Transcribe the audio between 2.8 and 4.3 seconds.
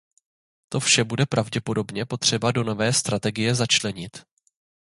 strategie začlenit.